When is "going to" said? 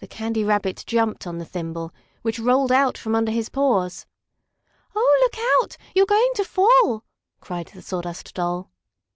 6.04-6.44